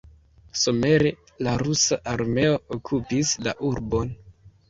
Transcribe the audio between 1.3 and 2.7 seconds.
la rusa armeo